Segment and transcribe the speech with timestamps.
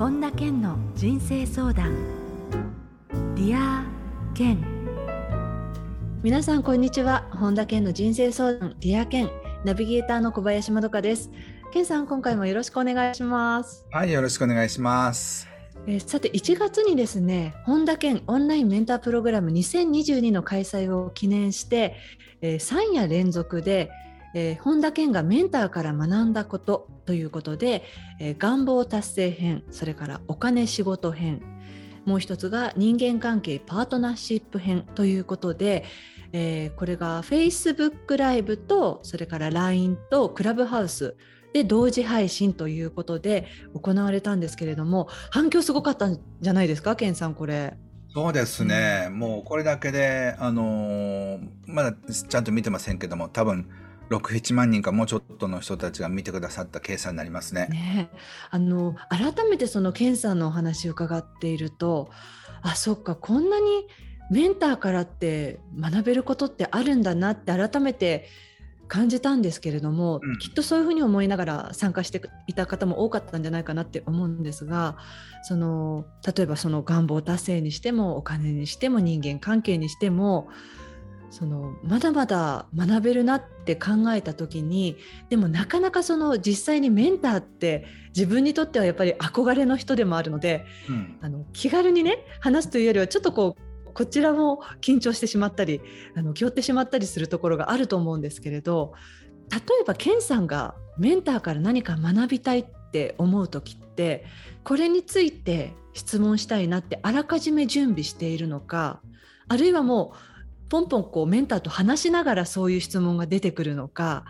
[0.00, 1.94] 本田健の人生相談。
[3.34, 3.84] Dear
[4.32, 4.58] 健。
[6.22, 7.28] 皆さんこんにちは。
[7.32, 8.76] 本田健の人生相談。
[8.80, 9.28] Dear 健。
[9.62, 11.30] ナビゲーターの小林まどかです。
[11.70, 13.84] 健さん今回もよろしくお願いします。
[13.92, 15.46] はいよろしくお願いします。
[15.86, 21.96] えー、さて1月にですね本田健オンラインメンタープログラム2022の開催を記念して、
[22.40, 23.90] えー、3夜連続で
[24.32, 27.82] えー、本田健がメンターから学んだことということで、
[28.20, 31.42] えー、願望達成編それからお金仕事編
[32.04, 35.82] もう一つが人間関係パートナーシップ編ということで、
[36.32, 41.16] えー、これが Facebook ライブとそれから LINE とクラブハウス
[41.52, 47.76] で同時配信ということで行われたんですけれども反響すごかったんじゃないですか健さんこれ。
[48.14, 53.68] そうですね、うん、もうこれだけで、あのー、まだちゃんと見てませんけども多分
[54.10, 57.68] 67万人かもうちょっとの人たちが見てくださった計算になりますね。
[57.68, 58.10] ね
[58.50, 62.10] あの改めてその検査のお話を伺っていると
[62.62, 63.86] あそっかこんなに
[64.30, 68.28] メンターからって学べることってあるんだなって改めて
[68.90, 74.96] 感じたんですけれども、うん、きっとそういうふうに思いながら参加していた方も多かったんじゃないかなって思うんですが
[75.44, 80.48] その例えばその願望達成にしてもお金にしても人間関係にしても
[81.30, 84.96] そのまだまだ学べるなって考えた時に
[85.28, 95.80] でもなかなかその実際にメンターって自分にとってはやっぱり憧れの人でもあるので、うん、あの気軽にね話すというよりはちょっとこうこちらも緊張してしまったり
[96.16, 98.94] あの気負ってしまったりするところがあると思うんですけれど
[99.50, 104.24] 例えばケンさんがメンターから何か学びたいって思う時って
[104.64, 109.00] これについて質問したいなってあらかじめ準備しているのか
[109.48, 110.29] あるいはもう
[110.70, 114.24] ポンポンこうメンターと話しながらそういう質問が出てくるのか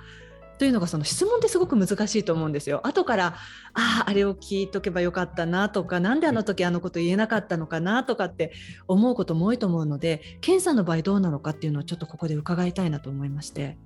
[0.58, 2.86] というのがその質問ってすごく難しいと思うんですよ。
[2.86, 3.36] 後から
[3.72, 8.52] あああれを聞いとけばよかったなとか何であの時あのこと言えなかったのかなとかって
[8.88, 13.76] 思うことも多いと思うので検査の場合どうなのかっていうのをちょっとここで伺いたいなと思いまして。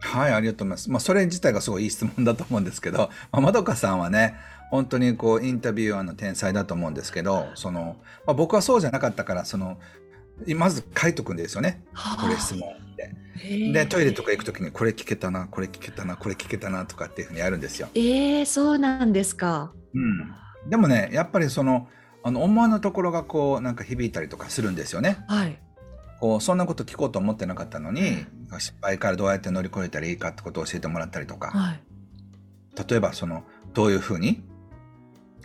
[0.00, 0.90] はい、ありがとうございます。
[0.90, 4.34] まあ、それ自体がすごいいい質問だと思うんですけど、 まあ、まどかさんはね、
[4.70, 9.78] 本当にこう、インタビュアーの天才だと思うんですけど、その、まあ、僕はそうじゃなかったから、その、
[10.54, 11.82] まず書いとくんですよね。
[12.20, 13.72] これ質問で。
[13.72, 17.88] で、トイレとか行くときにこれ聞けたな、これ聞けたな、これ聞けたなとかっていうふうにやるんですよ。
[17.94, 19.72] ええー、そうなんですか。
[19.94, 20.70] うん。
[20.70, 21.88] でもね、やっぱりその、
[22.22, 25.18] あの、思わぬところがこう、なんか響いたりとかするんですよね。
[25.28, 25.58] はい。
[26.20, 28.26] こう、そんなこと聞こうと思ってなかったのに、
[28.58, 31.50] 失敗からどうやって乗り越えたらいいかってことを教えてもらったりとか。
[31.50, 31.80] はい。
[32.88, 33.44] 例えば、その、
[33.74, 34.42] どういうふうに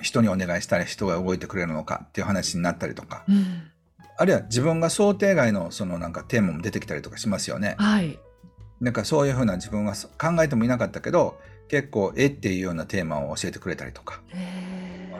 [0.01, 3.25] 人にお願いしたら人が動いてくれるのかっていう話になったりとか。
[3.27, 3.70] うん
[4.21, 7.75] あるいは自分が想定外のそのなんかテーマも出てきたりとかしますよね。
[7.79, 8.19] はい。
[8.79, 14.21] なんかそういうふうな自分は考えてもいなかったけど結構絵っていうようなテーマを教えてくれたりとか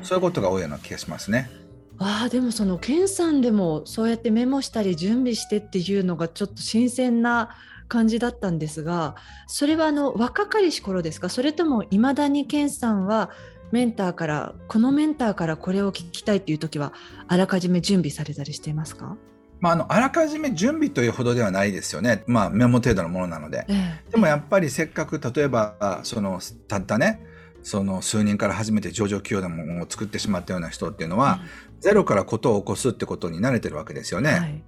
[0.03, 1.50] そういうことが多いような気がしますね。
[1.97, 7.50] ああでもその健さんでもそうやってメモしたり準備してっていうのがちょっと新鮮な
[7.88, 9.16] 感じだったんですが
[9.47, 11.29] それはあの若かりし頃ですか？
[11.29, 13.29] それともいまだに健さんは
[13.71, 16.93] メンターからこのメンターからこれを聞きたいっていう時は
[17.27, 19.17] あらかじめ準備されたりしていますか？
[19.59, 22.23] まあ、あの、あらかじめ準備というほどではないですよね。
[22.25, 23.65] まあ、メモ程度のものなので。
[23.69, 27.21] えでもやっぱりせっかく、例えば、その、たったね、
[27.61, 31.41] その数人から初めて上場企業のものを作ってしまったような人っていうのは、
[31.75, 34.31] うん、ゼロからことを起こすってことに慣れてるわけですよね。
[34.31, 34.63] はい、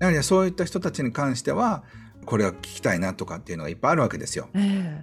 [0.00, 1.82] やはりそういった人たちに関しては、
[2.26, 4.50] これは聞きたいなとかっていうのがいっぱいあるわけですよ。
[4.54, 5.02] え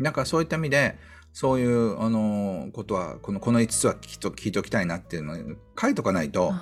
[0.00, 0.96] だからそういった意味で、
[1.32, 5.36] そういう、あの、ことは、この、この5つは聞いと聞いときたいなっていうのを
[5.80, 6.54] 書いとかないと、やっ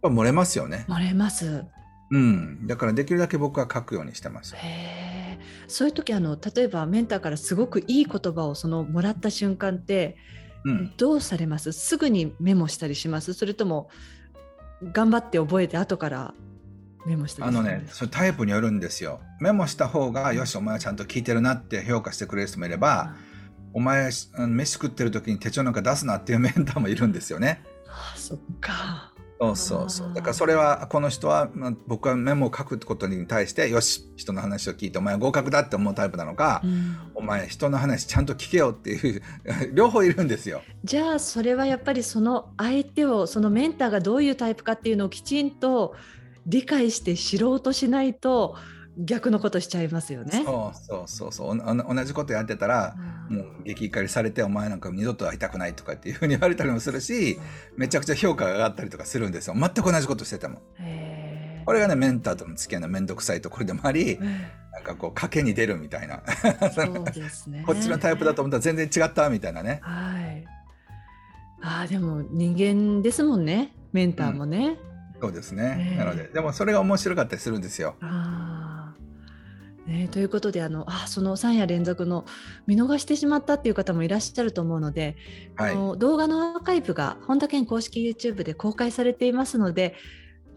[0.00, 0.86] ぱ漏れますよね。
[0.88, 1.64] 漏れます。
[2.10, 2.66] うん。
[2.66, 4.54] だからできるだけ僕は書くようにしてます。
[4.56, 5.38] へ
[5.68, 10.16] そういう時あの、例えばメンターからすごくいい言葉をそのもらった瞬間って、
[10.64, 11.72] うん、どうされます？
[11.72, 13.34] すぐにメモしたりします？
[13.34, 13.90] それとも、
[14.92, 16.34] 頑張って覚えて後から
[17.04, 19.20] メモしてあのね、それタイプによるんですよ。
[19.40, 23.35] メモした方が、よし、お前はちゃんと聞いてるなって評価してくれる人もいれば、うん
[23.76, 27.62] お前、飯食ってる時に手帳なんか出すなっていうメンターもいるんですよね。
[27.86, 29.12] ああ、そっか。
[29.38, 30.14] そうそうそう。
[30.14, 39.22] だからそれは、この人は、まあ、僕はメモを書くことに対して、よし、人の話を聞いて、お前は合格だって思うタイプなのか、うん、お前、人の話ちゃんと聞けよっていう
[39.74, 40.62] 両方いるんですよ。
[40.82, 45.94] じゃあ、それはやっぱりその相手を、そのメンターがどういうタイプかっていうのをきちんと
[46.46, 48.56] 理解して知ろうとしないと、
[48.98, 50.42] 逆のことしちゃいますよね。
[50.44, 51.94] そうそうそうそう。
[51.94, 52.94] 同じことやってたら、
[53.30, 57.42] うん、もう激怒りされてお前なんか二度と会いたくないとかっていうふうに言われたりもするし、うん、
[57.76, 59.54] めちゃくちゃ評価が上がったりとかするんですよ。
[59.54, 60.62] 全く同じことしてても。
[61.66, 66.22] これがねメンターとの付き合いの面倒くさいところでもあり、なんかこう賭けに出るみたいな。
[66.72, 67.64] そうですね。
[67.66, 69.80] こっちのタイプだと思ったら全然違ったみたいなね。
[69.82, 70.44] はい。
[71.62, 73.72] ああでも人間ですもんね。
[73.92, 74.78] メンターもね。
[75.14, 77.96] うん、そうですね、えー、なのででもそれが面白かったりするんですよ。
[78.00, 78.55] あ
[79.86, 82.24] ね、ということであのあその3夜連続の
[82.66, 85.16] 見逃してしまったっていう方もいらっしゃると思うので、
[85.54, 89.94] はい、の動画のアーカイブが本田健公式 YouTube で公開されていますので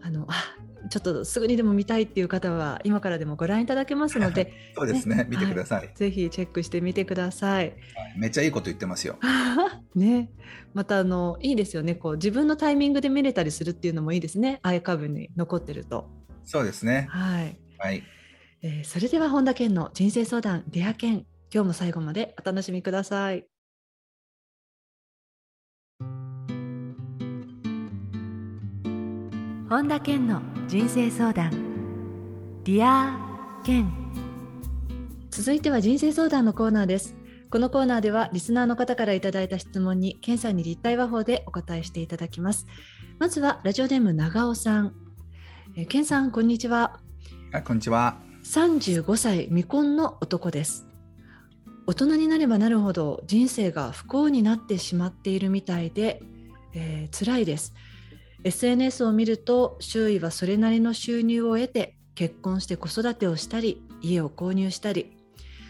[0.02, 0.56] あのあ
[0.88, 7.74] ちょっとすぐにでも見たいっていう方は今からでもご覧いただけますのでそうですね、ね、見てください、はい、ぜひチェックしてみてください、
[8.16, 9.18] めっちゃいいこと言ってますよ。
[9.94, 10.30] ね。
[10.72, 11.94] またあのいいですよね。
[11.94, 14.60] こう自分のタイミングで見れたりするっていうのもいいですね。
[14.62, 16.08] アイカブに残ってると。
[16.44, 17.06] そうですね。
[17.10, 18.02] はい、はい
[18.62, 23.46] えー、それでは本田健の人生相談デア健今日も最後までお楽しみください。
[29.68, 31.50] 本田健の人生相談。
[32.64, 33.18] Dear
[33.64, 33.90] 健
[35.30, 37.16] 続いては人生相談のコーナーです。
[37.50, 42.66] このコーナーではリスナーの方からいただいた質問に健さんに立体話法でお答えしていただきます。
[43.18, 44.92] まずはラジオネーム長尾さん。
[45.76, 47.00] え健さんこんにちは。
[47.52, 48.29] あこんにちは。
[48.44, 50.86] 35歳未婚の男です。
[51.86, 56.22] 大人になればなるほど人生が不幸になってしまっているみたいで、
[56.72, 57.74] えー、辛いです。
[58.44, 65.16] SNS を見ると周囲はそれなりの収入を得て結婚して子育てをしたり家を購入したり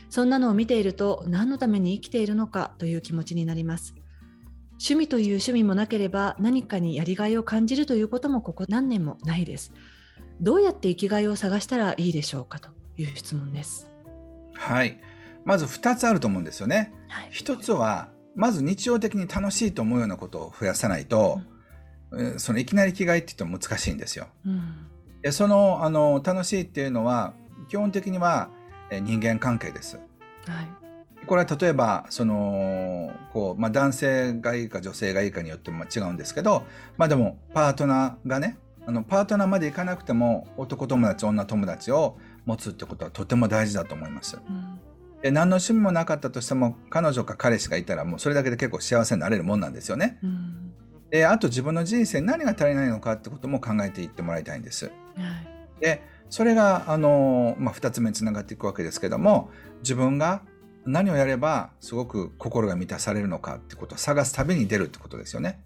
[0.08, 3.94] そんなのを見ていると何のために生きているのかという気持ちになります。
[4.73, 9.73] 趣味という趣味もなければ何かにやりがいを感じるということもここ何年もないです。
[10.40, 13.88] どうやって生きがいを探したらいいでしょうかという質問です。
[14.54, 14.98] はい。
[15.44, 21.40] まず2つあると思うんですよね、はい、1つはまず日常的に楽しいと思うようなことを増やさないと、
[22.10, 22.38] うん。
[22.40, 24.28] そのいきなり着替えって言っても難しいんですよ。
[24.46, 24.87] うん、
[25.22, 27.34] でそのあの楽しいっていうのは
[27.69, 28.50] 基本的には
[28.90, 29.96] 人間関係です。
[29.96, 36.64] はい、これは例えばそのこう、まあ、男性がいいか女性がいいかによっても違うんですけど、
[36.96, 38.58] まあ、でもパートナーがね
[38.90, 44.37] あのパートナーまでいかなくても男友達女友達を持つってことはとても大事だと思います。
[44.37, 44.81] うん
[45.22, 50.19] で何の趣味もなかったとしても彼女か彼氏がいたらもうそれだけで結構幸せになれるもんなんですよね。
[50.25, 50.72] うん
[51.10, 54.87] であと自分の人生何が足りないのかってことも考えていってもらいたいんです。
[54.87, 59.50] はい、でそれがあの、まあ、2つ目につながっていくわけですけども
[59.82, 60.42] 自分が
[60.87, 65.60] 何をやればすごく心が満たされるのかってことを探す旅に出るってことですよね。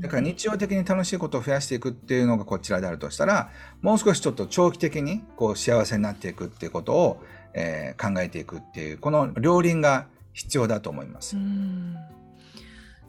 [0.00, 3.50] だから日常的に楽しいことを増やしていくっていうのがこちらであるとしたら
[3.82, 7.22] もう少しちょっと長期的にこう幸せになっていくっていうことを、
[7.54, 11.36] えー、考えていくっていうこの両輪が必要だと思います。
[11.36, 11.96] うん。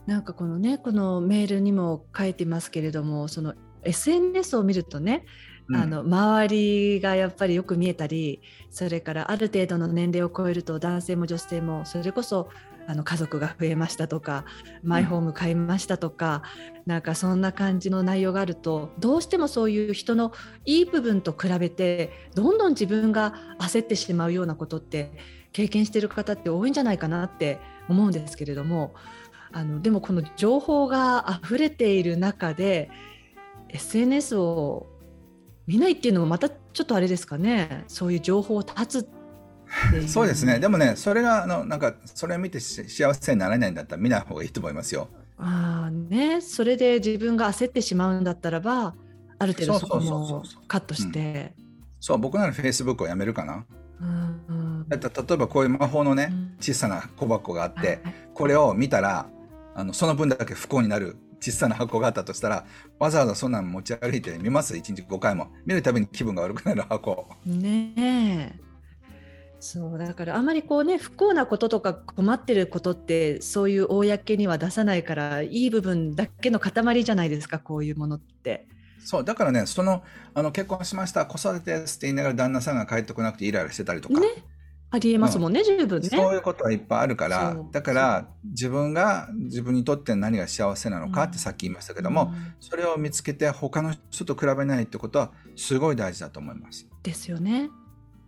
[0.06, 5.26] なんかこのねこのメールにも書いてますけれどもその SNS を見るとね、
[5.68, 12.50] うん、あの周りがやっぱりよく見えたりそれからある程度の年齢を超えると男性も女性もそれこそ
[12.88, 14.46] あの家族が増えましたとか
[14.84, 20.32] マイホーム買いましたとか、うん、なんかそんな感じの内容があるとどうしてもそういう人の
[20.66, 25.12] いい部分と比べてどんどん自分が焦ってしまうようなことって
[25.52, 27.60] 経験してる方って多いんじゃないかなって
[27.90, 28.94] 思うんですけれども
[29.52, 32.90] あのでもこの情報が溢れている中で
[33.70, 34.88] SNS を
[35.68, 37.84] 見ないっていうのもまたちょっとあれですかね。
[37.88, 39.08] そういう情報を断つ
[40.08, 40.60] そうですね。
[40.60, 45.10] でもねそれがあのなんかそれを見て幸せにならないんだったら見ない方がいいと思いますよ。
[45.38, 46.42] あね。
[46.42, 48.96] それで自分が焦ってしまうんだったらば
[49.38, 51.54] ある程度そこもカットして。
[52.00, 53.66] そう僕ならフェイスブックをやめるかな。
[54.00, 58.00] うんうん、例えばこういう魔法のね、小さな小箱があって、
[58.34, 59.28] これを見たら
[59.74, 62.66] あのその分だけ不幸になる小さな箱があったとしたら
[63.00, 65.48] わざわざそんなの持ち歩いて見ます？1日5回も。
[65.66, 67.28] 見るたびに気分が悪くなる箱。
[67.46, 68.65] ねえ
[69.60, 78.68] そうだからあまりこうね不幸なこととか困ってることってそういう公には出さないからいい部分だけの塊じゃないですかこういうものって。
[79.04, 84.28] そうだからねそのあの結婚しました子育てですって言いながら旦那さんが帰ってこなくてイライラしてたりとか、ね、
[84.90, 86.10] ありえますもんね、うん、十分ね。
[86.10, 96.88] そういうことはいっぱいあるから、だから自分が自分にとって何が幸せなのかってさっき言いましたけども、うん、それを見つけて他の人と比べないってことはすごい大事だと思います。
[97.04, 97.70] ですよね。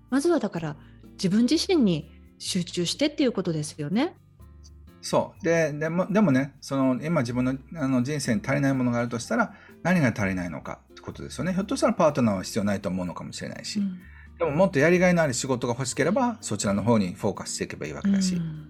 [0.09, 0.77] まずはだから
[1.17, 4.15] 自分自身に集中してっていうことですよね。
[5.01, 13.99] そうででもでもねその今自分のあの人生に足りないものがあるとしたら何が足りないのかってことですよねひょっとしたらパートナーは必要ないと思うのかもしれないし、うん
[14.37, 18.69] でももっとやりがいのある仕事が欲しければそちらの方にフォーカスしていけばいいわけだし、うん、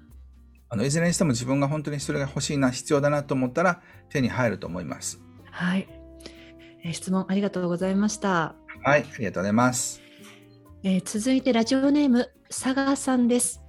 [0.70, 5.20] あのいずれにしても自分が本当にそれが欲しいな必要だなと思ったら手に入ると思います。
[5.52, 5.88] はい、
[6.84, 8.56] えー、質問ありがとうございました。
[8.84, 10.07] はい、ありがとうございます。
[10.84, 13.64] えー、続いてラジオネーム佐賀さんです。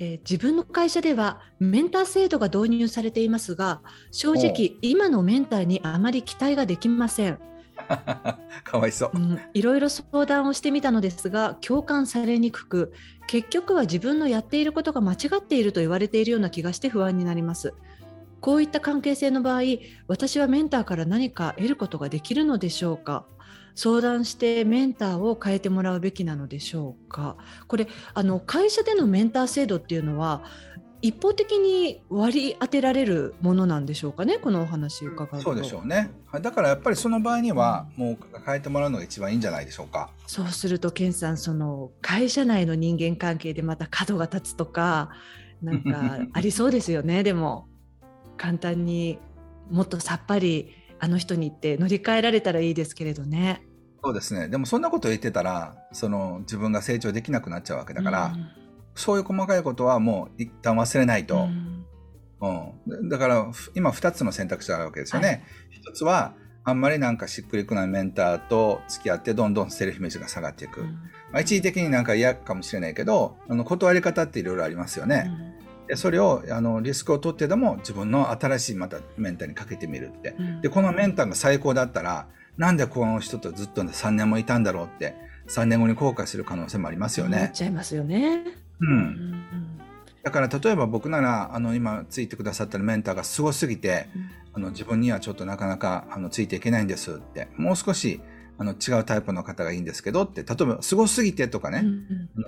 [0.00, 7.38] えー、自分の会社ではメンター制度が導入されていますが正直今のメンターにあまり期待ができません。
[8.64, 12.92] かわいそう、うん、いろいろ相談をしてみたのですが共感されにくく
[13.26, 17.72] 結局は自分のやっていることが間違っていると言われているような気がして不安になります
[18.40, 19.62] こういった関係性の場合
[20.08, 23.24] 私はメンターから何か得ることができるのでしょうか？
[23.82, 27.38] 相談してメンターを変えてもらうべきなのでしょうか。
[27.66, 30.42] これあの会社でのメンター制度っていうのは
[31.00, 34.36] 一方的に割り当てられるものなんでしょうかね？
[34.36, 35.40] このお話伺うと。
[35.40, 36.10] そうでしょうね。
[36.42, 40.10] だからやっぱりその場合にはもう変えてもらうのが一番いいんじゃないでしょうか。
[40.26, 45.08] そうすると健さんその会社内の人間関係でまた角が立つとか
[45.62, 47.22] なんかありそうですよね。
[47.24, 47.66] でも
[48.36, 49.18] 簡単に
[49.70, 50.68] もっとさっぱり
[50.98, 53.62] あの人に言って乗り換えられたらいいですけれどね
[54.02, 58.60] そうですねでもそんなこと言ってたらその自分が成長できなくなっちゃうわけだから、うん
[58.94, 61.48] そういう細かいことはもう一旦忘れないと。
[62.40, 65.28] うん、うん、だから今2つの選択肢があるわけですよね。
[65.28, 65.40] はい、
[65.92, 70.82] 1つはあんまりなんかしっくりくないメンターと付き合ってどんどんセルフイメージが下がっていく。
[70.82, 70.86] うん、
[71.32, 75.30] まあ、一時的になんか嫌かもしれないけどあの断り方っていろいろありますよね。
[75.82, 80.34] うん、でそれをあのリスクを取ってでも自分の新しいまたメンターにかけてみるって。
[80.62, 82.26] でこのメンターが最高だったら
[82.60, 85.16] なんでこの人とずっと3年もいたんだろうって
[85.48, 87.38] 3年後に後悔する可能性もありますよね。
[87.38, 88.44] 思っちゃいますよね。
[88.80, 89.78] うん。
[90.22, 94.08] だから例えば僕ならあの今ついてくださってるメンターがすごすぎて、
[94.52, 98.20] あの自分にはちょっとなかなかあのついていけないんですってもう少し
[98.58, 101.82] あの違うタイプの方がいいんですけどって例えばすごすぎてとかね、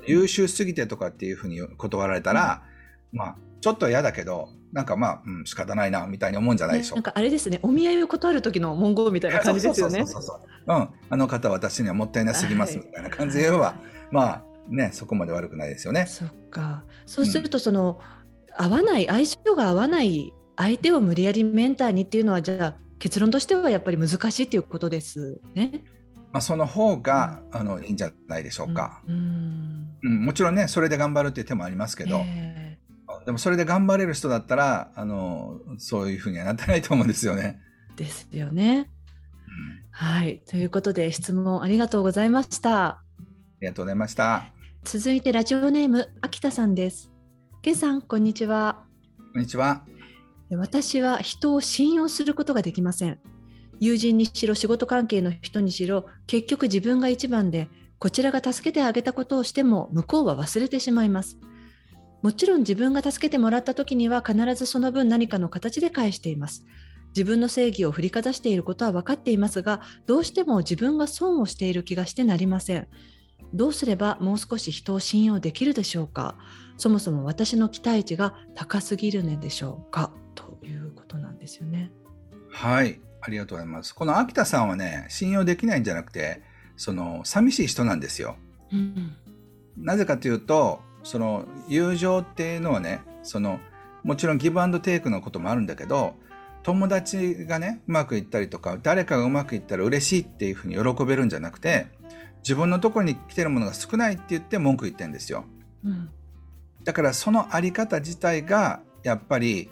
[0.06, 2.64] 優秀すぎてとかっていうふうに断られたら、
[3.12, 6.96] まあちょっと嫌だけどなんかまあ、うん、仕方ないなみたいに思うんじゃないでしょ。
[6.96, 10.04] う、ね、なんかあれですねお見合いを断る時の文言みたいな感じですよね。
[10.66, 13.74] うん、あの方私にはもったいなすぎますみたいな感じで言えば、はい、
[14.10, 16.06] まあねそこまで悪くないですよね。
[16.06, 16.82] そっか。
[17.06, 18.00] そうするとその、
[18.58, 25.84] うん、合わない相性が合わない相手を無理やりメンターにっていうのはじゃあ結論としてはやっぱり難しいっていうことですね。
[26.32, 32.56] まあ、その方が、うん、あのいいんじゃないでしょうか、うん、うん、もちろんねそれで頑張るっていう手もありますけど、え。
[32.60, 32.61] ー、
[33.24, 37.60] でもそれで頑張れる人だったらあのそういうふうにはなってないと思うんですよね。
[37.96, 38.90] ですよね。
[39.90, 43.02] はいということで質問ありがとうございました。
[43.62, 44.44] りがとうございました。
[44.84, 47.10] 続いてラジオネーム秋田さんです。
[47.62, 48.84] けんさんこんにちは。
[49.32, 49.84] こんにちは。
[50.50, 53.20] 私は人を信用することができません。
[53.78, 61.38] 友人にしろ仕事関係の人にしろ結局自分が一番でこちらが助けてあげたことをしても向こうは忘れてしまいます。
[62.22, 66.64] もちろん自分が助けてもらった時には必ずその分何かの形で返しています。
[67.08, 72.88] 自分の正義を振りかざしていることは分かっていますが、どうしても自分が損をしている気がしてなりません。
[73.52, 76.36] どうすればもう少し人を信用できるでしょうか
[76.78, 81.92] そもそも私の期待値が高すぎるのでしょうかということなんですよね。
[82.50, 83.94] はいありがとうございます。
[83.94, 86.42] この秋田さんはね信用できないんじゃなくて
[86.76, 88.36] その寂しい人なんですよ。
[88.72, 89.16] うん、
[89.76, 93.60] なぜかというとその友情っていうのはねその
[94.02, 96.14] もちろんギブアンドテイクのこともあるんだけど
[96.62, 101.86] 友達がねうまくいったりとか誰かがうまくいったら嬉しいっていうふうに喜べるんじゃなくて
[102.42, 105.44] 自分のところに来てるものが少ないって言って文句言ってるんですよ。
[105.84, 106.10] うん、
[106.84, 109.70] だからそのあり方自体がやっぱり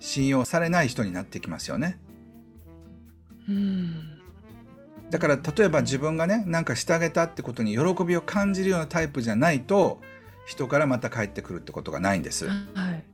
[0.00, 1.98] 信用されない人になってきますよね。
[3.48, 4.20] うん、
[5.10, 10.00] だから例えば自分がねなんかしてあげたってことに喜びを感じるようなタイプじゃないと
[10.46, 12.48] 人からまた帰ってくるってことがないんです。
[12.48, 12.54] は
[12.90, 13.04] い、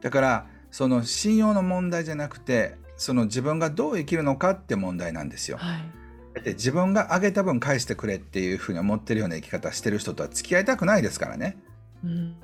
[0.00, 5.58] だからその信用の問題じゃなくてその自分がどう生きるのかって問題なんですよ。
[5.58, 5.98] はい
[6.38, 11.58] って自分があげた分返してくれっていうふうに思ってるような生き方してる人とは付き合いたくないですからね。
[12.04, 12.34] うん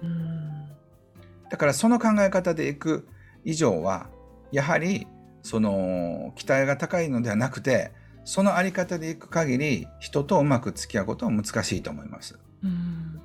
[1.50, 3.06] だからその考え方でいく
[3.44, 4.08] 以上は
[4.50, 5.06] やはり
[5.42, 7.92] その期待が高いのではなくて
[8.24, 12.38] そのあり方でいく限り人とうまく付き合うことは難しいと思います。
[12.64, 13.20] うん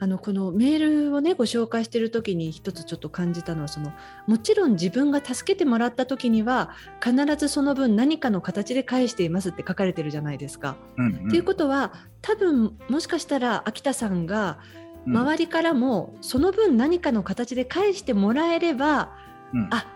[0.00, 3.92] あのこのメールをねご紹介してる時に一つちょっと感じたのはその
[4.26, 6.70] もちろん自分が助けてもらった時には
[7.02, 10.76] 必ずその分何かの形で返していますって書かれてるじゃないですか。
[10.96, 14.58] と、うんうん、いうことは多分もしかしたら秋田さんが
[15.06, 19.16] 周りからもその分何かの形で返してもらえれば、
[19.52, 19.86] うん、あ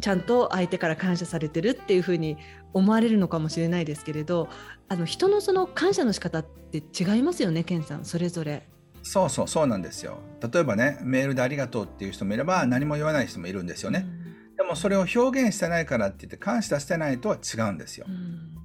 [0.00, 2.38] ちゃんと相手から感謝されてるっていうふうに
[2.72, 4.48] 思われるのかもしれないですけれど
[4.88, 8.66] あの人のその感謝の仕方って違いますよね健さんそれぞれ。
[9.02, 10.18] そうそうそうなんですよ。
[10.52, 18.56] 例えばねメールでありがとうっていう人もいれば何も言わない人もいるんですよね、うん、でもそれを表現してないからって言って感謝してないとは違うんですよ、うん、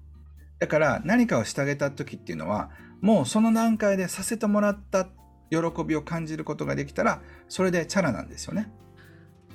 [0.59, 2.69] だから何かをしてあげた時っていうのは
[3.01, 5.09] もうその段階でさせてもらった
[5.49, 8.71] 喜びを感じることができたらそれでチャラなんですよね。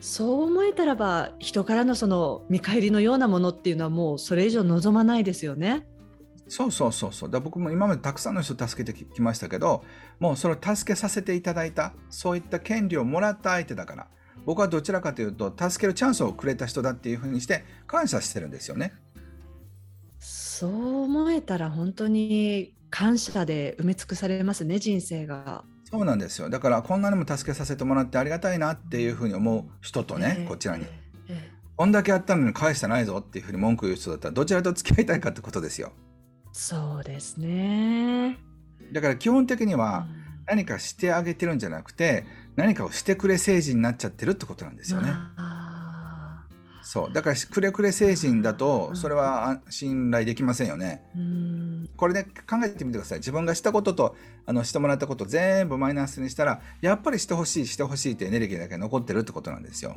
[0.01, 5.87] そう思えたらば人からのその見返りのようなものっていうのはもうそれ以上望まないですよね。
[6.51, 9.85] そうそうそうそうだ僕も今までたくさんの人助けてきましたけど
[10.19, 14.09] もうそれを助けさせていただいたそういった権利をもらった相手だから
[14.45, 18.95] 僕はどちらかというと助けるチャンスをくれた人だっていうふうにして感謝してるんですよね。
[20.19, 25.65] そう思えたら本当に感謝で埋め尽くされますね人生が。
[25.85, 30.87] そうなんですよだからこんなにも助けさせてもらってありがたいなっていうふうに思う人とね、えー、こちらに、
[31.77, 35.93] こんだけやったのに返してないぞっていうふうに文句言う人だったらどちらと付き合いたいかってことですよ。
[36.53, 38.39] そうですね。
[38.93, 40.07] だから基本的には
[40.47, 42.25] 何かしてあげてるんじゃなくて
[42.57, 45.13] 何かをしてくれ成人になっちゃってるってことなんですよね。
[46.83, 47.13] そう。
[47.13, 51.05] だからくれくれ成人だとそれは信頼できませんよね。
[51.97, 53.19] これで、ね、考えてみてください。
[53.19, 59.97] 自分がしたこととあのしてもらったこと全部マイナスにしたらやっぱりしてほしいしてほしいってエネルギーだけ残ってるってことなんですよ。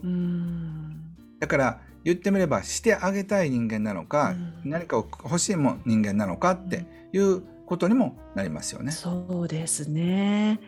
[1.40, 8.92] だから言ってみればしてあげたい人間なのか、何かを欲しいも人間なのかっていうことにもなりますよね。
[8.92, 10.60] そうですね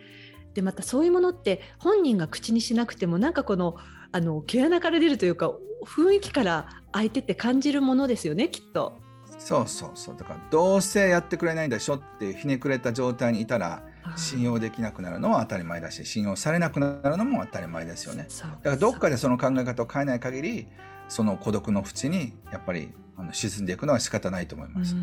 [0.54, 3.76] でまたそういうものって本人が口にしなくてもなんかこの
[4.12, 5.52] あの毛穴から出るというか
[5.86, 8.98] 雰囲気から相手って感じるものですよねきっと。
[9.38, 13.84] そうそうそうだからどうせやってくれないんでしょってひねくれた状態にいたら
[14.16, 18.28] 信用できなくなるのは当たり前だし信用されなくなるのも当たり前ですよね。
[18.40, 20.68] だからどっかでその考え方を変えない限り
[21.08, 24.96] その孤独の淵にやっぱりあの沈んでいくのは仕方ないと思います。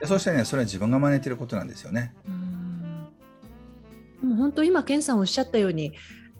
[0.00, 2.14] でそしてねそれは自分が真似てることなんですよね。
[4.22, 5.92] もう本当今健さんおっしゃったように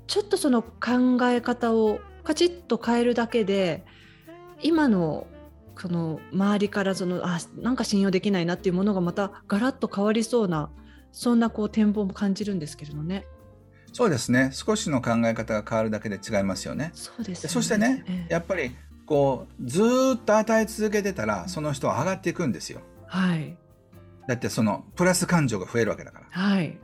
[0.06, 3.84] ちょっとその考え方をカチッと変えるだけで
[4.60, 5.26] 今の
[5.78, 10.70] その周りからそのあなんか信用できないなっていうものがまたガラッと変わりそうな
[11.16, 13.26] そんなこう展望も感じるんですけれどね。
[13.94, 16.90] そうですね少しの考え方が変わるだけで違いますよね。
[16.92, 19.80] そうです、ね、そしてね、ええ、やっぱりこうず
[20.16, 22.82] っと与え続けてたらその人は上がっていくんですよ。
[23.06, 23.56] はい、
[24.28, 26.26] だってそのプラス感情が増えるわけだから。
[26.30, 26.78] はい、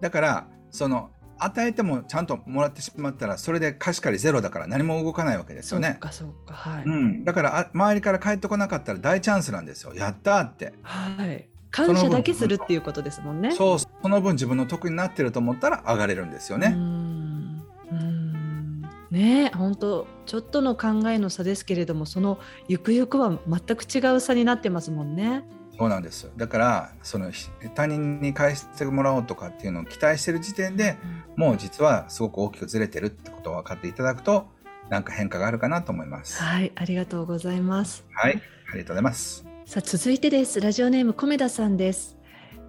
[0.00, 5.90] だからその与えてもちゃんともらってしまったらそれで貸し借りゼロだから何も動かないわけですよね。
[5.90, 6.84] そうかそうかはい。
[6.84, 9.94] うん、だからあ周りから帰ってこなかったら大チャンスなんですよ。
[9.94, 10.72] やったって。
[10.80, 11.46] はい。
[11.70, 13.52] 感謝だけするっていうことですもんね。
[13.52, 16.72] そうその分自分の得になってると思ったら上がれるんですよね。
[16.76, 25.44] うんうんね本当ちょっとの考えの差ですけれどもそのゆくゆくは全く違う差になってますもんね。
[25.78, 27.30] そうなんですだからその
[27.76, 30.96] 他人に返してもらおうとかっていうのを期待してる時点で、
[31.36, 34.48] うん、もう実はすごく大きくずれてるってことを分かっていただくと
[34.90, 36.42] なんか変化があるかなと思います。
[36.42, 38.04] はいありがとうございます。
[38.12, 39.47] はいありがとうございます。
[39.68, 42.16] さあ続いてですラジオネーム米田さんです。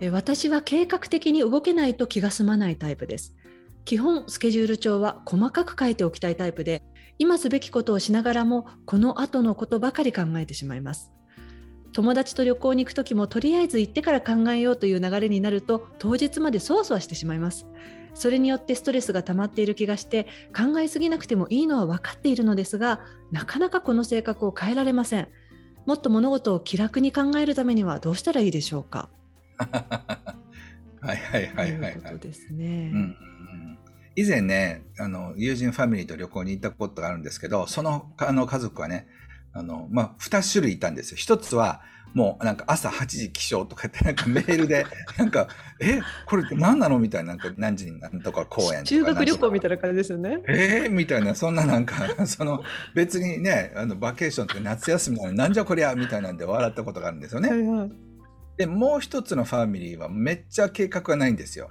[0.02, 3.38] え私は計画的に動けないと気が済まないタイプです。
[3.86, 6.84] 基本スケジュール帳は細かく書いておきたいタイプで
[7.18, 11.14] 今すべきことをしながらもこの後のことばかり考えてしまいます。
[11.94, 17.66] 友達と旅行に行く時もとりあえず行ってから考えようという流れになると当日までそわそわしてしまいます
[18.14, 23.00] それによってストレスが溜まっている気がして考えすぎなくてもいいのは分かっているのですが
[23.32, 25.30] なかなかこの性格を変えられません
[25.90, 29.10] もっと物事を気楽に考えるためにはどうしたらいいでしょうか？
[29.58, 33.18] はいはいはいはい、はい、うことですね、うん。
[34.16, 39.08] 以前ねあの友人ファミリーと旅行に行ったことがあるんですけどそのあの家族はね
[39.54, 41.18] あの、まあ、二種類いたんですよ。
[41.18, 41.82] 一つは、
[42.14, 44.86] もうなんか朝8時起床とかってなんかメールで、
[45.18, 45.48] なんか、
[45.80, 48.84] え、これ何なのみたいな、なんか何時になんとか公演とか。
[48.84, 50.40] 中学旅行みたいな感じですよね。
[50.48, 52.64] えー、みたいな、そんななんか、 その
[52.96, 57.50] 別にね、あのバケーションとか夏休みなのになんじゃこりゃみたいなんで笑ったことがあるんですよね。
[57.50, 57.92] はいはい、
[58.58, 61.70] で、もう一つのファミリーはめっちゃ計画がないんですよ。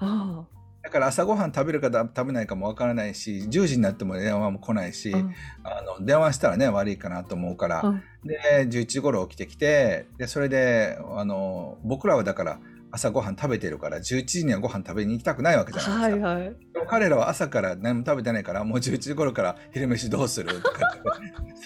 [0.89, 16.27] あだから朝ごはん食べるか食べないかもわからないし10時になっても電話も来ないし、うん、あの電話したらね悪いかなと思うから、うん、で11時頃起きてきてでそれであの僕らはだから朝ごはん食べてるから11時にはご飯食べに行きたくないわけじゃないですか。
[16.29, 16.57] はいはい、
[16.89, 20.63] 彼らは朝から何も食べてないからもう11時頃から昼飯どうする？
[20.63, 20.81] と か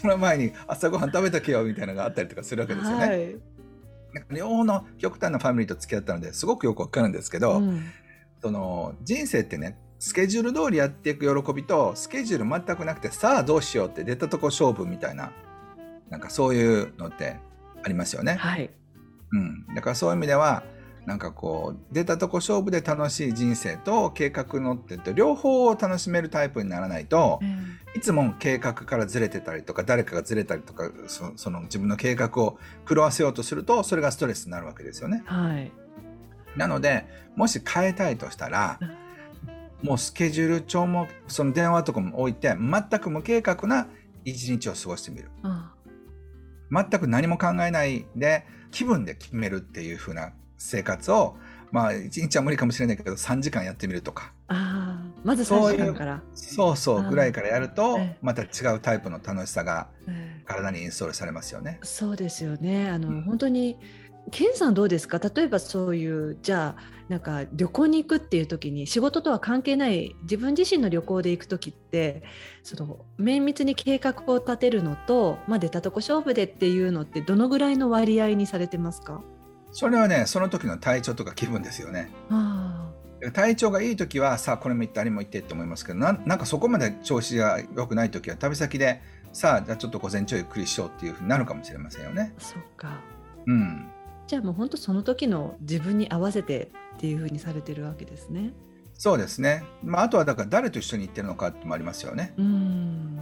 [0.00, 3.06] その前に朝ごはん食べとけよみたいなのがあったりとかするわけですよね。
[3.06, 3.36] はい、
[4.32, 7.84] 両方の極端なファミリーと付き合ったのですごくよくわかるんですけど、うん、
[8.42, 15.32] その人生ってねスケジュール通りやっていく喜びとスケジュール全くなくてさあどうしようって出たとこ勝負みたいな
[16.10, 17.36] なんかそういうのって
[17.84, 18.34] ありますよね。
[18.34, 18.70] はい
[19.32, 20.64] うん、だからそういう意味では
[21.06, 30.90] なんかこう出たとこ勝負で楽しい人生と計画のって両方を楽しめるタイプにならないと、うん、いつも計画からずれてたりとか誰かがずれたりとか
[31.36, 35.22] その自分の計画を狂わせようとするとそれがストレスになるわけですよね。
[35.26, 35.72] はい
[36.56, 38.78] なのでもし変えたいとしたら
[39.82, 43.88] もうスケジュール帳もその電話とかも置いて全く無計画な
[44.24, 45.30] 一日を過ごしてみる。
[46.70, 51.36] 全く何も考えないで気分で決めるっていう風な生活を
[51.70, 54.32] まあ1日は無理かもしれないけど3時間やってみるとか。
[54.48, 56.22] あまず3時間から。
[56.34, 59.88] そうそうぐらいからやるとまた違うタイプの楽しさが
[60.44, 61.78] 体にインストールされますよね。
[61.82, 62.88] そうですよね。
[62.88, 63.78] あの、うん、本当に
[64.30, 65.18] ケンさんどうですか？
[65.18, 72.22] 例えばそういうじゃあなんか旅行に行くっていう時に仕事とは関係ない自分自身の旅行で行く時って
[72.62, 79.22] その綿密に計画を立てるのと、まあ、出たとこ勝負でっていうのってどのぐらいの割合にされてますか？
[79.72, 82.10] それはねその時の体調とか気分ですよね。
[83.34, 89.00] 体調がいい時はさあこれも行ってあれも行ってって思いますけどなんかそこまで調子が良くない時は旅先で
[89.32, 92.34] さあじゃあちょっと午前中ゆっくりしようっていうふうになるかもしれませんよね。
[92.38, 93.00] そっか。
[93.46, 93.88] うん
[94.32, 98.54] じゃあもう本当その時の自分に合わせてっていうふうにされてるわけですね。
[98.94, 99.62] そうですね。
[99.84, 102.32] まあ、あとはだから誰と一緒に行ってるのかってもありますよね。
[102.38, 102.46] うん。
[102.46, 102.48] う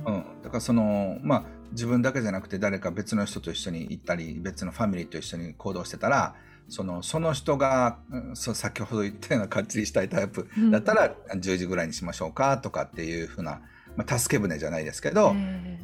[0.09, 0.25] ん。
[0.41, 1.43] だからその、まあ、
[1.73, 6.37] 自分だけじゃなくて誰か別の人と一緒に行ったり、別のファミリーと一緒に行動してたら、
[6.69, 13.63] そのその人が、うん、そう先ほど言ったようなかっちりしたいタイプだったら、うん、10時ぐらいにしましょうかとかっていうふうな
[13.97, 15.35] まあ、助け舟じゃないですけど、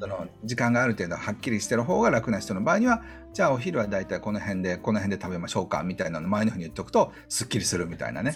[0.01, 8.35] その時間がある程度はっきりしてる方が楽な人の場合にはじゃあお昼は大体この辺でこの辺で食べましょうかみたいなの前の日に言っとくとすっきりするみたいなね。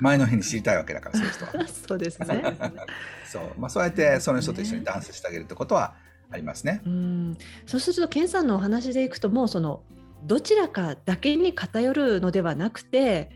[0.00, 1.68] 前の日に知りたいわけだからそういう人は。
[1.88, 2.42] そうですね。
[3.24, 5.94] そう,、まあ、そうやってその人と一緒にダンスしてあげるってことは
[6.30, 6.82] ありますね。
[6.84, 7.38] うん。
[7.66, 9.82] そうすると健さんのお話でいくともうその
[10.24, 13.30] どちらかだけに偏るのではなくて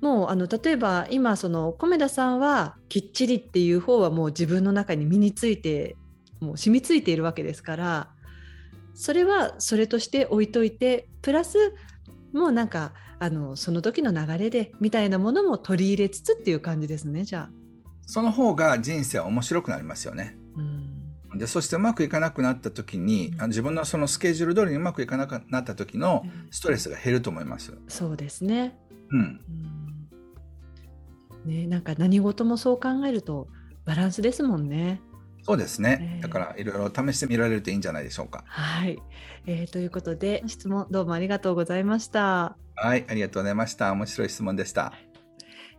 [0.00, 5.96] もうあの例えば今その米田さんはきっちりっていう方はもう自分の中に身について
[6.40, 8.10] もう染みついているわけですから
[8.94, 11.74] それはそれとして置いといてプラス
[12.32, 17.58] もうなんかあのその時の流れでみたいなものも取り入れつつっていう感じですねじゃあ。
[18.06, 20.36] その方が人生は面白くなりますよね。
[21.30, 27.72] うん、でそしてうまくいかなくなった時に、うん、自分のそのスケジュール通りにうまくいかなくなった時のストレスが減ると思います。
[27.72, 28.78] うん、そうですね。
[29.10, 29.40] うん、
[31.44, 33.48] ね、なんか何事もそう考えると
[33.84, 35.00] バランスですもんね。
[35.42, 38.44] そうですね、えー、だからいろいろ試してみられるといいんじゃないでしょうか。
[38.46, 38.98] はい、
[39.46, 42.56] えー、ということで質問どうもありがとうございました。
[42.74, 43.92] はいありがとうございました。
[43.92, 44.92] 面白い質問でした。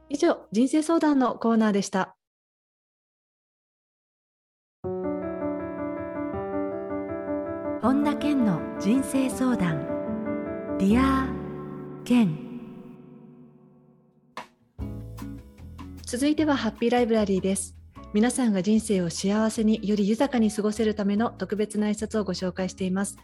[0.10, 2.16] 以上人生相談のコーナーでした。
[7.82, 9.88] 本田健の人生相談
[10.80, 11.28] Dear
[12.04, 12.49] 健
[16.12, 17.76] 続いてはハッピーライブラリーです。
[18.16, 23.16] 皆さんが人生を幸せにより豊かに過ごせるための特別な一冊をご紹介しています。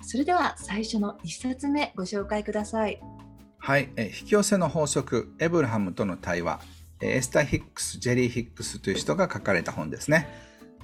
[0.00, 2.98] それでは最初の一冊目ご紹介ください。
[3.58, 6.62] はいえ引き寄せの法則エイブラハムとの対話
[7.02, 10.26] エスター・ヒックスジェリー・ヒックスという人が書かれた本ですね。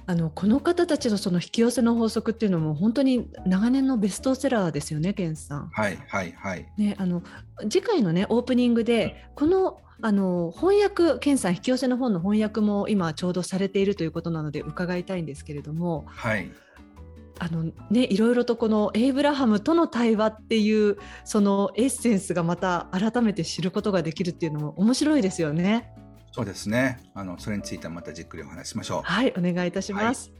[0.05, 5.69] あのこの方たちのその引き寄せの法則っていうのも本当に長年のベストセラーですよね、ケンさん。
[5.69, 6.71] はいはいはい。
[6.77, 7.23] ねあの
[7.63, 16.49] 次回のねオープニングでこのあの翻訳、健さん、引き寄せの本の翻訳も今、ちょうどされているということなので伺いたいんですけれども、はい
[17.41, 25.89] あのね、いろいろとこのエイブラハムとの対話っていうそのエッセンスがまた改めて知ることができるっていうのも面白いですよね。
[26.33, 26.99] そうですね。
[27.13, 29.01] あのそれについてはまたじっくりお話しましょう。
[29.03, 30.31] はい、お願いいたします。
[30.31, 30.35] は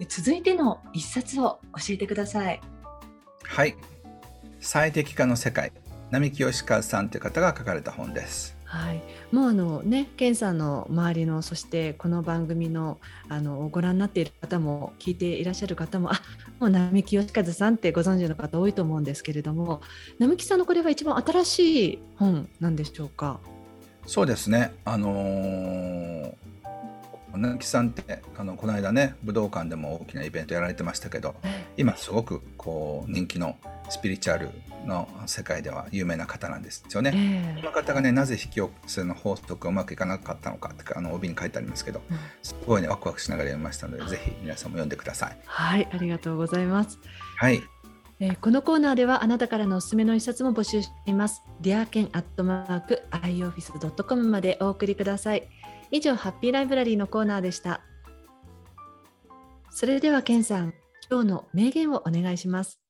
[0.00, 2.60] い、続いての一冊を教えてください。
[3.44, 3.76] はい。
[4.58, 5.72] 最適化の世界、
[6.10, 8.55] 並木義和さんという方が書かれた本です。
[8.68, 9.00] はい、
[9.30, 12.98] もうあのね、ケンさんの周りのそしてこの番組の
[13.28, 16.20] あのご覧になっている方も聞いていらっしゃる方もあ
[16.58, 19.82] もう並木義和さんってご存知の方多いと思うんですけれども
[20.18, 23.38] 並木さんのこれは一番新しい本なんでしょうか？
[24.06, 24.74] そうですね。
[24.84, 26.34] あのー、
[27.36, 31.34] 並木さんってあのこの間ね武道館でも大きなイベントやられてましたけど
[31.76, 33.56] 今すごくこう人気の
[33.88, 34.50] スピリチュアル
[34.86, 37.12] の世界では有名な方なんですよね。
[37.14, 45.38] えー、この方がねなぜ引き寄せの法則がうまくいかなかったのかってあの帯に書いてありますけど、うん、すごいねワクワクしながら読みましたのでぜひ皆さんも読んでください。
[45.44, 46.98] はいありがとうございます。
[47.36, 47.62] はい。
[48.18, 51.42] えー、このコーナーではあなたからのおすすめの一冊も募集しています。
[51.60, 55.48] ディアケンアットマーク iOffice.com までお送りください。
[55.90, 57.80] 以上、ハッピーライブラリーのコーナーでした。
[59.70, 60.74] それでは、ケンさん、
[61.10, 62.80] 今日の名言をお願いします。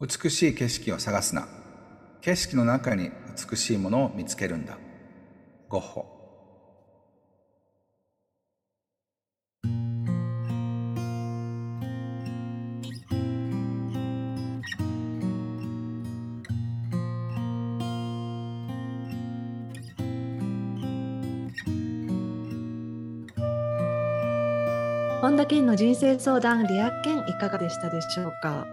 [0.00, 1.48] 美しい景色を探すな。
[2.20, 3.10] 景色の中に
[3.50, 4.78] 美しいものを見つけるんだ。
[5.68, 6.11] ゴッホ。
[25.22, 28.66] 本田健の人生相談リア健いかがでしたでしょうか？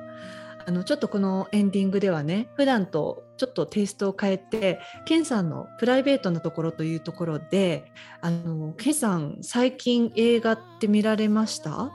[0.65, 11.91] あのちょっとこのエンディングではね普段とちょっとテイストを変えて健さんのプライベートなところというところであの健さん最近映画って見られました？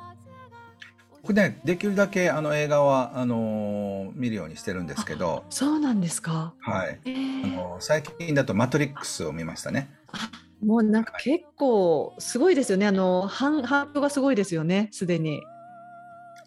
[1.22, 5.42] 僕ねできるだけあの映画はあの見るようにしてるんですけど。
[5.50, 6.54] そうなんですか。
[6.60, 9.90] はい、えー、あの最近だと「マトリックス」を見ましたね
[10.64, 12.86] もうなんか結構すごいですよね。
[12.86, 14.88] あの反反響がすごいですよね。
[14.92, 15.42] すでに。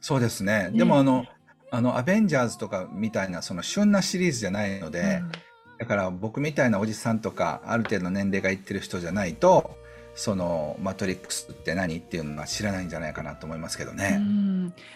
[0.02, 1.26] そうですね、ね、でもあの
[1.72, 5.32] あのアベンジャーズとかみたいなその旬なシリーズじゃないので、うん、
[5.80, 9.78] だから僕みたいなおじさんとかある程度の年齢がいってる人じゃないと
[10.16, 14.22] そのマトリックスって何っていうのは知らないんじゃないかなと思いますけどね。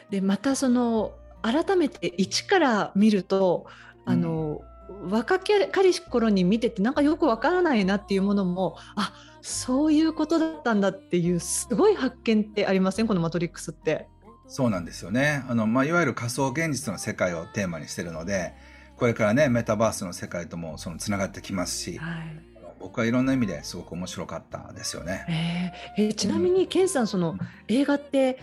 [0.09, 3.65] でまたその改めて一から見ると
[4.05, 4.70] あの、うん、
[5.09, 13.07] 若かりし頃に見ててなんかよくわからないなっていうものもあそういうことだったんだっていうすごい発見ってありません？
[13.07, 14.07] この「マトリックス」って。
[14.47, 15.45] そうなんですよね。
[15.47, 18.53] あの、まあ、いわゆる仮想現実の世界をテーマにしてるので
[18.97, 22.39] これからねメタバースの世界ともそのつながってきますし、はい、
[22.79, 25.73] 僕はいろんな意味ですごく面白かったですよね。
[25.97, 27.37] えー、えー、ちなみに、ケンさんその
[27.69, 28.39] 映画って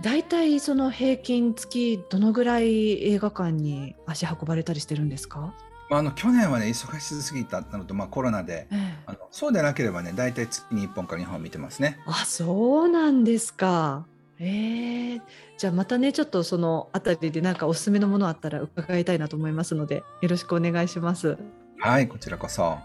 [0.00, 5.52] 大体その平均月どのぐらい映画館に足運ばれたりしてるんですか？
[5.90, 11.98] あの去年はね忙しすぎたのと、まあ、コロナで、えー、あのそうでなければね大体月に1本か2本見てますね。
[12.06, 14.06] あそうなんですか。
[14.40, 15.20] えー、
[15.56, 21.36] じゃあまたねちょっとそのあたりでなんかおすすめのものあったら伺いたいなと思いますのでよろしくお願いします。
[21.80, 22.78] はいこちらこそ。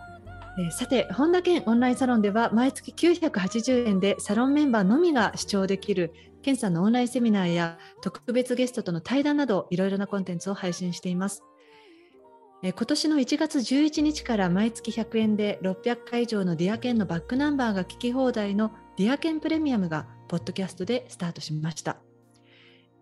[0.70, 6.14] さて本田健オンラインサロンでは毎月980円でサロンメンバーのみが視聴できる
[6.44, 11.44] 健さんのオンラインセミナーや特別ゲストとの対談などいろいろなコンテンツを配信しています。
[12.62, 21.98] えー、今年の1月11日から毎月100円で600回以上のディアケンのバックナンバーが聞き放題のディアケンプレミアムがポッドキャストでスタートしました。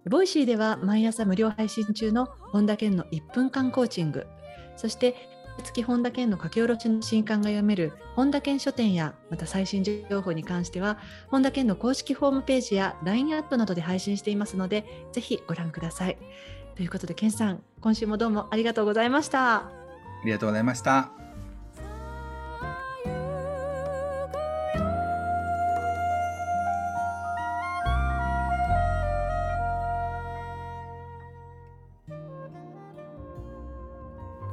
[0.10, 4.26] Voicy では毎朝無料配信中の本田健の1分間コーチング、
[4.78, 5.16] そして
[5.62, 10.98] 月本田健の書き下ろしの新刊が読める本田健書店やまた最新情報に関しては
[11.28, 16.18] 本田健の公式ホームページや LINE アットなどで配信していますのでぜひご覧ください。
[16.76, 19.56] ということで健さん今週もどうもありがとうございました。
[19.56, 19.72] あ
[20.26, 21.12] りがとうございました。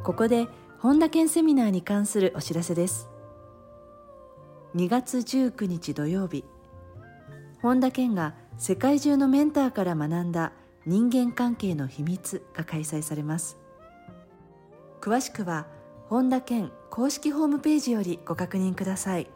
[0.05, 0.49] ここで
[0.81, 3.09] 本田健セミナーに関するお知らせです。
[4.77, 6.45] 2月19日土曜日。
[7.61, 10.53] 本田健が世界中のメンターから学んだ
[10.87, 13.59] 人間関係の秘密が開催されます。
[15.01, 15.67] 詳しくは
[16.09, 19.29] 本田健公式ホームページよりご確認ください。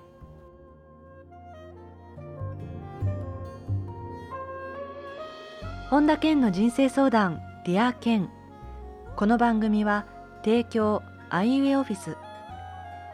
[5.91, 8.31] 本田健の人生相談ディア健
[9.17, 10.07] この番組は
[10.45, 11.03] 提供
[11.35, 12.19] アイウェイオフィス。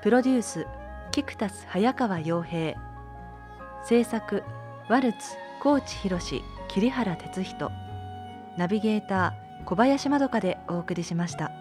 [0.02, 0.66] プロデュース
[1.12, 2.76] キクタス早川洋平。
[3.84, 4.42] 制作
[4.88, 5.18] ワルツ
[5.62, 6.18] 高知博
[6.66, 7.70] 桐原哲人。
[8.56, 11.52] ナビゲーター小林まどかでお送りしました。